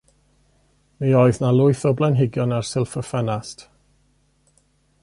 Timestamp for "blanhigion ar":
2.01-2.65